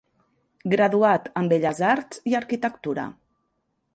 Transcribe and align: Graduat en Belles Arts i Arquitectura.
Graduat 0.71 1.27
en 1.41 1.51
Belles 1.51 1.83
Arts 1.91 2.23
i 2.33 2.35
Arquitectura. 2.41 3.07